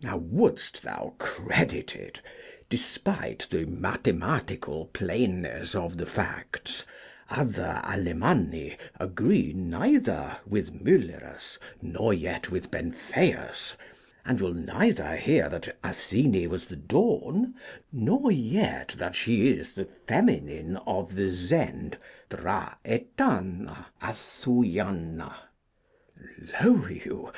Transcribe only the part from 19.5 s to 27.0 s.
'the feminine of the Zend Thra'eta'na athwya'na.' Lo,